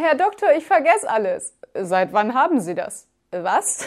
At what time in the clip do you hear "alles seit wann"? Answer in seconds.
1.10-2.32